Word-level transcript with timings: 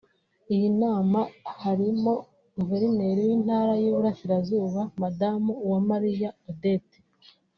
Iyi 0.53 0.67
nama 0.81 1.19
harimo 1.61 2.13
Guverineri 2.55 3.21
w’Intara 3.29 3.73
y’Iburasirazuba 3.81 4.81
Madamu 5.01 5.51
Uwamariya 5.65 6.29
Odette 6.49 6.97